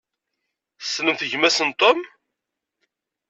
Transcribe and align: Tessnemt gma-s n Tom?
Tessnemt 0.79 1.27
gma-s 1.31 1.59
n 1.67 1.69
Tom? 1.79 1.99